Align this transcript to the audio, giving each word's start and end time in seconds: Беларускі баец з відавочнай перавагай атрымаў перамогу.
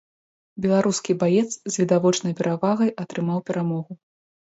Беларускі 0.65 1.17
баец 1.25 1.45
з 1.53 1.73
відавочнай 1.81 2.33
перавагай 2.43 2.93
атрымаў 3.07 3.39
перамогу. 3.53 3.93